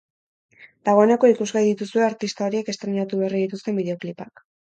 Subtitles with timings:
[0.87, 4.45] Dagoeneko ikusgai dituzue artista horiek estreinatu berri dituzten bideoklipak.